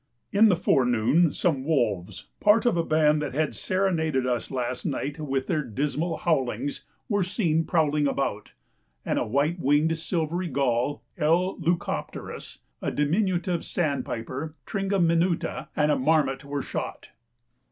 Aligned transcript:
In 0.31 0.49
the 0.49 0.55
forenoon 0.55 1.31
some 1.31 1.63
wolves, 1.63 2.25
part 2.39 2.65
of 2.65 2.75
a 2.75 2.83
band 2.83 3.21
that 3.21 3.35
had 3.35 3.53
serenaded 3.53 4.25
us 4.25 4.49
last 4.49 4.83
night 4.83 5.19
with 5.19 5.45
their 5.45 5.61
dismal 5.61 6.17
howlings, 6.17 6.85
were 7.07 7.21
seen 7.21 7.65
prowling 7.65 8.07
about; 8.07 8.53
and 9.05 9.19
a 9.19 9.27
white 9.27 9.59
winged 9.59 9.95
silvery 9.99 10.47
gull 10.47 11.03
(L. 11.19 11.55
leucopterus), 11.59 12.57
a 12.81 12.89
diminutive 12.89 13.63
sandpiper 13.63 14.55
(tringa 14.65 14.99
minuta), 14.99 15.67
and 15.75 15.91
a 15.91 15.99
marmot 15.99 16.43
were 16.43 16.63
shot. 16.63 17.09